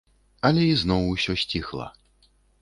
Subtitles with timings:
[0.47, 1.87] Але ізноў усё сціхла.